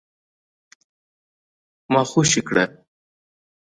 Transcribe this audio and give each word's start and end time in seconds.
ما 1.91 2.01
خوشي 2.11 2.41
کړه؟ 2.47 2.65